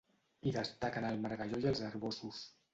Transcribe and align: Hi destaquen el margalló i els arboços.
Hi 0.47 0.53
destaquen 0.55 1.07
el 1.11 1.21
margalló 1.27 1.63
i 1.67 1.71
els 1.75 1.85
arboços. 1.93 2.45